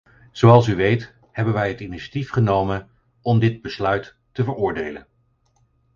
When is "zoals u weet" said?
0.31-1.13